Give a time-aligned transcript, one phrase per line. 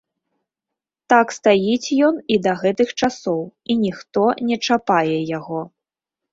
[1.13, 3.39] Так стаіць ён і да гэтых часоў,
[3.71, 5.61] і ніхто не чапае яго.